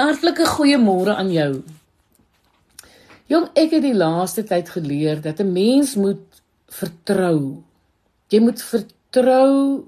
Hartlike 0.00 0.46
goeiemôre 0.48 1.12
aan 1.12 1.28
jou. 1.28 1.60
Jong, 3.28 3.50
ek 3.52 3.74
het 3.76 3.82
die 3.84 3.96
laaste 3.96 4.46
tyd 4.48 4.70
geleer 4.72 5.20
dat 5.20 5.40
'n 5.44 5.52
mens 5.52 5.94
moet 5.94 6.40
vertrou. 6.72 7.62
Jy 8.32 8.40
moet 8.40 8.62
vertrou 8.62 9.84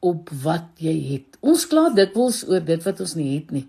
op 0.00 0.30
wat 0.30 0.68
jy 0.78 0.94
het. 1.12 1.38
Ons 1.40 1.66
kla 1.66 1.90
dikwels 1.90 2.46
oor 2.48 2.60
dit 2.60 2.82
wat 2.82 3.00
ons 3.00 3.14
nie 3.14 3.34
het 3.34 3.50
nie. 3.50 3.66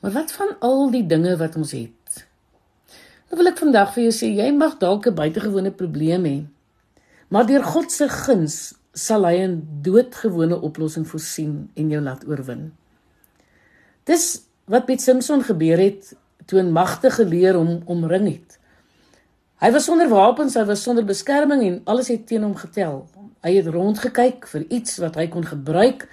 Maar 0.00 0.12
wat 0.12 0.32
van 0.32 0.56
al 0.60 0.90
die 0.90 1.06
dinge 1.06 1.36
wat 1.36 1.56
ons 1.56 1.72
het? 1.72 2.24
Nou 3.28 3.36
wil 3.42 3.52
ek 3.52 3.58
vandag 3.58 3.92
vir 3.94 4.02
jou 4.02 4.12
sê, 4.12 4.28
jy 4.36 4.52
mag 4.52 4.78
dalk 4.78 5.06
'n 5.06 5.14
buitengewone 5.14 5.70
probleem 5.70 6.24
hê. 6.24 6.46
Maar 7.28 7.46
deur 7.46 7.64
God 7.64 7.92
se 7.92 8.08
guns 8.08 8.74
sal 8.94 9.24
hy 9.24 9.36
'n 9.36 9.82
doodgewone 9.82 10.60
oplossing 10.60 11.06
voorsien 11.06 11.70
en 11.74 11.90
jou 11.90 12.00
laat 12.00 12.24
oorwin. 12.26 12.72
Dis 14.04 14.42
wat 14.72 14.88
met 14.88 15.02
Samson 15.04 15.42
gebeur 15.44 15.78
het 15.78 16.14
toe 16.48 16.62
'n 16.62 16.72
magtige 16.72 17.24
leer 17.24 17.54
hom 17.54 17.82
omring 17.84 18.26
het. 18.32 18.58
Hy 19.60 19.70
was 19.70 19.84
sonder 19.84 20.08
wapens, 20.08 20.54
hy 20.54 20.64
was 20.64 20.82
sonder 20.82 21.04
beskerming 21.04 21.62
en 21.62 21.80
alles 21.84 22.08
het 22.08 22.26
teen 22.26 22.42
hom 22.42 22.56
getel. 22.56 23.06
Hy 23.42 23.52
het 23.56 23.66
rondgekyk 23.66 24.46
vir 24.46 24.64
iets 24.68 24.96
wat 24.96 25.14
hy 25.14 25.28
kon 25.28 25.44
gebruik 25.44 26.08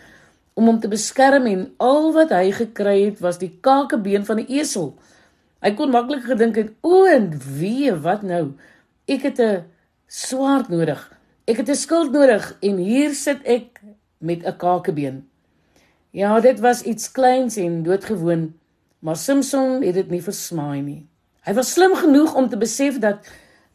om 0.54 0.66
hom 0.66 0.80
te 0.80 0.88
beskerm 0.88 1.46
en 1.46 1.74
al 1.78 2.12
wat 2.14 2.30
hy 2.30 2.52
gekry 2.52 3.06
het 3.06 3.20
was 3.20 3.38
die 3.38 3.58
kakebeen 3.62 4.26
van 4.26 4.40
'n 4.40 4.52
esel. 4.52 4.98
Hy 5.62 5.72
kon 5.72 5.90
maklik 5.90 6.24
gedink 6.24 6.56
het, 6.56 6.72
"O, 6.82 7.06
en 7.06 7.40
wie, 7.60 7.94
wat 7.94 8.22
nou? 8.22 8.54
Ek 9.08 9.22
het 9.22 9.40
'n 9.40 9.64
swaard 10.08 10.70
nodig. 10.70 11.12
Ek 11.46 11.58
het 11.58 11.70
'n 11.70 11.76
skild 11.76 12.12
nodig 12.12 12.58
en 12.62 12.78
hier 12.78 13.14
sit 13.14 13.40
ek 13.44 13.82
met 14.18 14.46
'n 14.46 14.58
kakebeen." 14.58 15.29
Ja, 16.12 16.40
dit 16.40 16.60
was 16.60 16.82
iets 16.82 17.12
kleins 17.12 17.56
en 17.56 17.84
doodgewoon, 17.84 18.54
maar 19.00 19.16
Samson 19.16 19.84
het 19.84 19.94
dit 19.94 20.10
nie 20.10 20.22
versmaai 20.24 20.82
nie. 20.82 21.04
Hy 21.46 21.54
was 21.54 21.74
slim 21.74 21.94
genoeg 21.96 22.34
om 22.36 22.50
te 22.50 22.58
besef 22.58 22.98
dat 23.00 23.28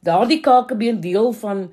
daardie 0.03 0.41
kakebeen 0.43 0.99
deel 1.01 1.31
van 1.33 1.69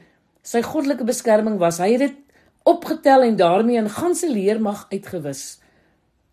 sy 0.46 0.62
goddelike 0.62 1.06
beskerming 1.08 1.58
was. 1.58 1.80
Hy 1.82 1.92
het 1.96 2.04
dit 2.06 2.20
opgetel 2.64 3.26
en 3.26 3.36
daarmee 3.36 3.82
'n 3.82 3.90
ganse 3.90 4.30
leermag 4.30 4.86
uitgewis. 4.90 5.60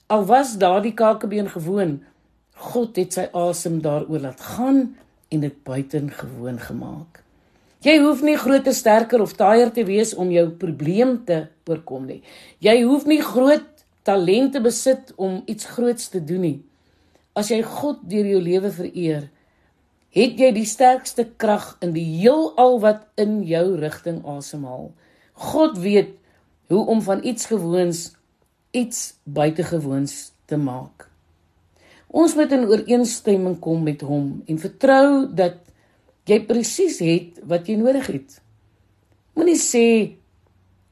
Al 0.06 0.25
was 0.25 0.58
daardie 0.58 0.94
kakebeen 0.94 1.48
gewoon, 1.48 2.03
God 2.55 2.97
het 2.97 3.12
sy 3.12 3.28
asem 3.33 3.81
daaroor 3.81 4.20
laat 4.20 4.41
gaan 4.41 4.97
en 5.28 5.41
dit 5.41 5.62
buitengewoon 5.62 6.60
gemaak. 6.60 7.22
Jy 7.81 7.98
hoef 7.98 8.22
nie 8.22 8.36
groter, 8.36 8.75
sterker 8.75 9.20
of 9.20 9.33
taaier 9.33 9.72
te 9.72 9.84
wees 9.84 10.14
om 10.14 10.31
jou 10.31 10.48
probleem 10.50 11.25
te 11.25 11.47
oorkom 11.64 12.06
nie. 12.06 12.22
Jy 12.58 12.83
hoef 12.83 13.06
nie 13.06 13.22
groot 13.22 13.78
talente 14.09 14.61
besit 14.64 15.12
om 15.20 15.42
iets 15.45 15.69
groots 15.75 16.09
te 16.09 16.23
doen 16.25 16.45
nie. 16.47 16.59
As 17.37 17.53
jy 17.53 17.61
God 17.62 18.01
deur 18.09 18.27
jou 18.27 18.41
lewe 18.41 18.70
vereer, 18.73 19.28
het 20.17 20.41
jy 20.41 20.48
die 20.56 20.67
sterkste 20.67 21.27
krag 21.37 21.75
in 21.84 21.92
die 21.92 22.06
heelal 22.17 22.78
wat 22.81 23.05
in 23.20 23.42
jou 23.47 23.77
rigting 23.77 24.23
asemhaal. 24.27 24.89
God 25.53 25.77
weet 25.83 26.17
hoe 26.73 26.87
om 26.89 27.03
van 27.05 27.20
iets 27.25 27.50
gewoons 27.53 28.09
iets 28.77 29.15
buitengewoons 29.25 30.33
te 30.48 30.56
maak. 30.61 31.06
Ons 32.09 32.34
moet 32.37 32.53
in 32.53 32.67
ooreenstemming 32.69 33.59
kom 33.61 33.84
met 33.84 34.00
hom 34.05 34.41
en 34.48 34.61
vertrou 34.61 35.28
dat 35.37 35.61
jy 36.28 36.41
presies 36.48 37.00
het 37.05 37.41
wat 37.48 37.69
jy 37.69 37.77
nodig 37.81 38.09
het. 38.09 38.41
Moenie 39.37 39.61
sê 39.61 39.87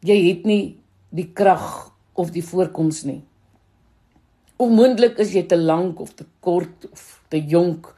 jy 0.05 0.19
het 0.29 0.45
nie 0.49 0.77
die 1.17 1.29
krag 1.33 1.96
of 2.17 2.33
die 2.35 2.45
voorkoms 2.45 3.03
nie. 3.09 3.23
Onmoontlik 4.57 5.19
is 5.21 5.35
jy 5.37 5.45
te 5.49 5.59
lank 5.61 6.01
of 6.01 6.15
te 6.17 6.25
kort 6.41 6.89
of 6.91 7.05
te 7.29 7.41
jonk 7.45 7.91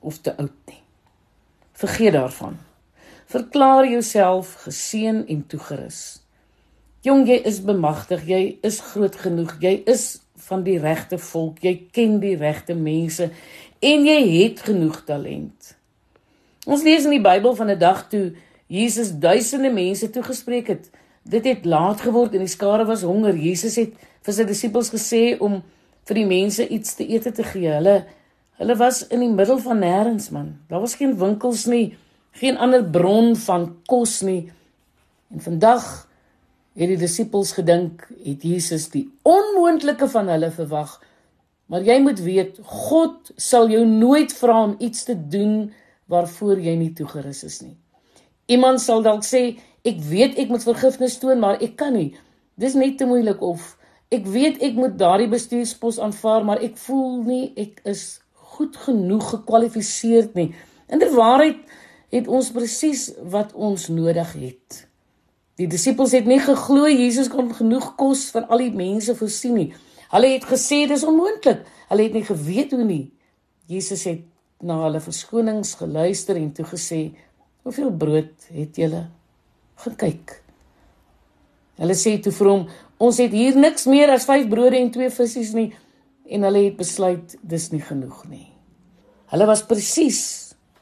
of 0.00 0.20
te 0.22 0.36
oud 0.36 0.70
nie. 0.70 0.82
Vergeet 1.76 2.14
daarvan. 2.14 2.60
Verklaar 3.26 3.88
jouself 3.90 4.54
geseën 4.62 5.24
en 5.26 5.42
toegerus. 5.50 6.22
Jong, 7.02 7.26
jy 7.26 7.40
is 7.46 7.58
bemagtig, 7.62 8.22
jy 8.26 8.42
is 8.66 8.78
groot 8.92 9.16
genoeg, 9.18 9.56
jy 9.62 9.80
is 9.90 10.06
van 10.46 10.62
die 10.66 10.78
regte 10.78 11.18
volk, 11.18 11.58
jy 11.62 11.74
ken 11.94 12.20
die 12.22 12.36
regte 12.38 12.74
mense 12.78 13.30
en 13.82 14.06
jy 14.06 14.20
het 14.42 14.62
genoeg 14.66 15.02
talent. 15.08 15.74
Ons 16.66 16.82
lees 16.86 17.06
in 17.06 17.14
die 17.14 17.22
Bybel 17.22 17.54
van 17.54 17.70
'n 17.70 17.78
dag 17.78 18.06
toe 18.10 18.34
Jesus 18.66 19.12
duisende 19.18 19.70
mense 19.70 20.10
toegespreek 20.10 20.66
het 20.66 20.90
Dit 21.26 21.44
het 21.44 21.64
laat 21.64 22.00
geword 22.06 22.34
en 22.34 22.44
die 22.44 22.50
skare 22.50 22.84
was 22.86 23.02
honger. 23.02 23.34
Jesus 23.34 23.76
het 23.80 23.96
vir 24.26 24.34
sy 24.34 24.44
disippels 24.46 24.92
gesê 24.94 25.22
om 25.42 25.58
vir 26.06 26.20
die 26.20 26.26
mense 26.28 26.66
iets 26.70 26.94
te 26.98 27.06
eet 27.06 27.26
te 27.34 27.46
gee. 27.46 27.70
Hulle 27.78 28.04
hulle 28.56 28.76
was 28.80 29.02
in 29.12 29.20
die 29.20 29.32
middel 29.32 29.58
van 29.60 29.82
nêrens 29.82 30.30
man. 30.32 30.54
Daar 30.70 30.80
was 30.80 30.94
geen 30.96 31.16
winkels 31.20 31.66
nie, 31.68 31.96
geen 32.40 32.56
ander 32.56 32.84
bron 32.84 33.34
van 33.36 33.66
kos 33.90 34.22
nie. 34.24 34.46
En 35.28 35.42
vandag 35.44 36.06
het 36.76 36.88
die 36.88 37.00
disippels 37.00 37.52
gedink 37.56 38.06
het 38.24 38.44
Jesus 38.46 38.88
die 38.94 39.04
onmoontlike 39.26 40.08
van 40.08 40.30
hulle 40.32 40.50
verwag. 40.54 40.94
Maar 41.66 41.82
jy 41.84 41.98
moet 42.00 42.22
weet, 42.22 42.60
God 42.62 43.32
sal 43.36 43.68
jou 43.72 43.82
nooit 43.88 44.32
vra 44.38 44.62
om 44.68 44.76
iets 44.78 45.04
te 45.08 45.16
doen 45.18 45.72
waarvoor 46.06 46.62
jy 46.62 46.76
nie 46.78 46.92
toegerus 46.94 47.42
is 47.48 47.60
nie. 47.64 47.74
Iemand 48.46 48.80
sal 48.80 49.02
dalk 49.02 49.26
sê 49.26 49.56
ek 49.86 50.02
weet 50.10 50.38
ek 50.42 50.52
moet 50.52 50.66
vergifnis 50.66 51.18
toon, 51.22 51.40
maar 51.40 51.60
ek 51.62 51.76
kan 51.80 51.94
nie. 51.94 52.10
Dis 52.58 52.76
net 52.78 52.98
te 52.98 53.08
moeilik 53.08 53.42
of 53.44 53.74
ek 54.14 54.26
weet 54.30 54.62
ek 54.64 54.76
moet 54.78 54.96
daardie 54.98 55.30
bestuurspos 55.30 55.98
aanvaar, 56.02 56.44
maar 56.46 56.62
ek 56.64 56.78
voel 56.86 57.22
nie 57.26 57.44
ek 57.58 57.82
is 57.88 58.20
goed 58.56 58.76
genoeg 58.86 59.30
gekwalifiseer 59.34 60.30
nie. 60.34 60.50
Inderwaarheid 60.92 61.62
het 62.14 62.28
ons 62.30 62.52
presies 62.54 63.08
wat 63.32 63.52
ons 63.54 63.88
nodig 63.92 64.32
het. 64.38 64.86
Die 65.56 65.68
disippels 65.70 66.12
het 66.12 66.26
nie 66.28 66.38
geglo 66.42 66.86
Jesus 66.90 67.30
kon 67.32 67.48
genoeg 67.56 67.94
kos 67.98 68.28
vir 68.34 68.46
al 68.52 68.62
die 68.64 68.72
mense 68.76 69.14
voorsien 69.16 69.56
nie. 69.56 69.68
Hulle 70.12 70.34
het 70.34 70.46
gesê 70.46 70.84
dis 70.88 71.04
onmoontlik. 71.04 71.64
Hulle 71.90 72.06
het 72.06 72.16
nie 72.16 72.26
geweet 72.26 72.74
hoe 72.76 72.84
nie. 72.84 73.04
Jesus 73.66 74.04
het 74.06 74.24
na 74.62 74.78
hulle 74.84 75.00
verskonings 75.02 75.74
geluister 75.80 76.38
en 76.38 76.52
toe 76.52 76.66
gesê: 76.68 77.00
"Hoeveel 77.64 77.90
brood 77.90 78.48
het 78.52 78.76
julle?" 78.76 79.06
Gaan 79.84 79.96
kyk. 80.00 80.36
Hulle 81.80 81.96
sê 81.98 82.16
toe 82.22 82.32
vir 82.32 82.50
hom, 82.50 82.66
ons 82.98 83.18
het 83.20 83.32
hier 83.36 83.56
niks 83.58 83.84
meer 83.90 84.12
as 84.14 84.24
5 84.28 84.48
brode 84.52 84.78
en 84.80 84.90
2 84.94 85.10
visse 85.12 85.56
nie 85.56 85.70
en 86.26 86.46
hulle 86.48 86.64
het 86.64 86.78
besluit 86.78 87.36
dis 87.42 87.68
nie 87.72 87.82
genoeg 87.84 88.24
nie. 88.30 88.48
Hulle 89.30 89.46
was 89.48 89.64
presies 89.66 90.20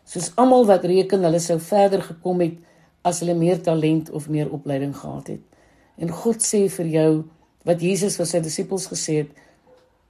soos 0.09 0.31
almal 0.41 0.66
wat 0.69 0.84
reken 0.87 1.25
hulle 1.27 1.41
sou 1.43 1.59
verder 1.60 2.05
gekom 2.05 2.43
het 2.44 2.60
as 3.05 3.21
hulle 3.21 3.34
meer 3.37 3.60
talent 3.65 4.10
of 4.15 4.28
meer 4.32 4.53
opleiding 4.53 4.94
gehad 4.97 5.34
het. 5.34 5.43
En 6.00 6.11
God 6.11 6.43
sê 6.44 6.65
vir 6.72 6.91
jou 6.93 7.11
wat 7.65 7.82
Jesus 7.82 8.16
vir 8.21 8.28
sy 8.28 8.41
disippels 8.44 8.87
gesê 8.91 9.22
het, 9.22 9.31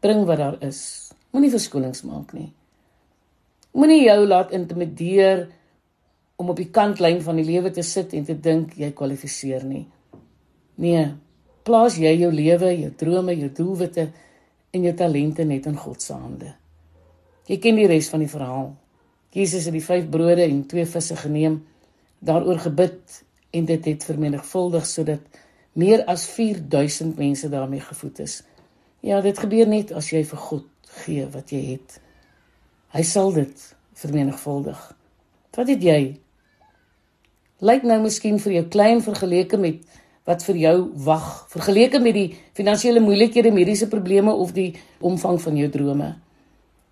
bring 0.02 0.24
wat 0.28 0.40
daar 0.42 0.58
is. 0.66 1.10
Moenie 1.34 1.52
verskonings 1.52 2.04
maak 2.06 2.34
nie. 2.36 2.50
Moenie 3.74 4.04
jou 4.04 4.20
laat 4.26 4.52
intimideer 4.54 5.48
om 6.36 6.50
op 6.50 6.58
die 6.58 6.70
kantlyn 6.74 7.20
van 7.22 7.38
die 7.38 7.46
lewe 7.46 7.70
te 7.70 7.82
sit 7.86 8.14
en 8.16 8.24
te 8.26 8.34
dink 8.34 8.74
jy 8.78 8.90
kwalifiseer 8.96 9.64
nie. 9.66 9.84
Nee, 10.82 11.04
plaas 11.64 11.98
jy 12.00 12.10
jou 12.18 12.30
lewe, 12.34 12.72
jou 12.74 12.90
drome, 12.98 13.36
jou 13.38 13.50
doelwitte 13.54 14.08
en 14.74 14.86
jou 14.88 14.94
talente 14.98 15.46
net 15.46 15.68
in 15.70 15.78
God 15.78 16.02
se 16.02 16.16
hande. 16.16 16.54
Jy 17.46 17.60
ken 17.62 17.78
die 17.78 17.86
res 17.88 18.08
van 18.10 18.24
die 18.24 18.30
verhaal. 18.30 18.72
Jesus 19.34 19.68
het 19.68 19.74
die 19.76 19.84
5 19.84 20.08
brode 20.10 20.46
en 20.46 20.64
2 20.70 20.86
visse 20.90 21.16
geneem, 21.18 21.60
daaroor 22.24 22.58
gebid 22.66 23.20
en 23.54 23.66
dit 23.68 23.86
het 23.90 24.06
vermenigvuldig 24.06 24.86
sodat 24.86 25.40
meer 25.78 26.04
as 26.10 26.26
4000 26.30 27.18
mense 27.18 27.50
daarmee 27.50 27.82
gevoed 27.82 28.18
is. 28.24 28.42
Ja, 29.04 29.20
dit 29.20 29.38
gebeur 29.38 29.68
net 29.68 29.92
as 29.92 30.10
jy 30.10 30.22
vir 30.26 30.40
God 30.48 30.68
gee 31.04 31.26
wat 31.30 31.52
jy 31.52 31.62
het. 31.74 31.98
Hy 32.94 33.02
sal 33.02 33.34
dit 33.34 33.64
vermenigvuldig. 33.98 34.80
Wat 35.54 35.70
het 35.70 35.82
jy 35.82 36.00
lyk 37.64 37.84
nou 37.88 38.00
miskien 38.04 38.38
vir 38.42 38.58
jou 38.58 38.64
klein 38.72 39.00
vergeleke 39.04 39.58
met 39.60 39.80
wat 40.24 40.44
vir 40.46 40.56
jou 40.56 40.76
wag, 41.04 41.28
vergeleke 41.52 42.00
met 42.00 42.16
die 42.16 42.28
finansiële 42.56 43.02
moeilikhede, 43.04 43.52
mediese 43.52 43.88
probleme 43.92 44.32
of 44.32 44.54
die 44.56 44.70
omvang 45.04 45.40
van 45.42 45.58
jou 45.60 45.68
drome. 45.72 46.14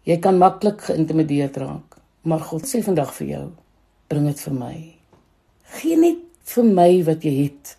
Jy 0.09 0.19
kan 0.21 0.41
maklik 0.41 0.85
geïntimideerd 0.89 1.57
raak, 1.63 1.97
maar 2.29 2.45
God 2.45 2.69
sê 2.69 2.83
vandag 2.85 3.13
vir 3.17 3.29
jou, 3.31 3.45
bring 4.13 4.29
dit 4.29 4.45
vir 4.47 4.57
my. 4.59 4.75
Gee 5.79 5.97
net 5.97 6.25
vir 6.53 6.73
my 6.81 6.91
wat 7.09 7.25
jy 7.25 7.37
het 7.45 7.77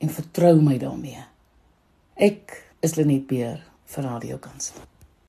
en 0.00 0.12
vertrou 0.14 0.54
my 0.62 0.78
daarmee. 0.80 1.24
Ek 2.16 2.56
is 2.80 2.96
Lenet 2.96 3.26
Beer 3.28 3.60
vir 3.92 4.08
Radio 4.08 4.40
Kansel. 4.40 4.97